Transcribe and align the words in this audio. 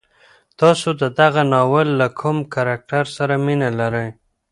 تاسو 0.59 0.89
د 1.01 1.03
دغه 1.19 1.41
ناول 1.53 1.87
له 1.99 2.07
کوم 2.19 2.37
کرکټر 2.53 3.05
سره 3.17 3.33
مینه 3.45 3.69
لرئ؟ 3.79 4.07